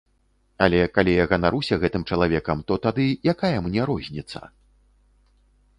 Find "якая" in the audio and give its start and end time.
3.35-3.53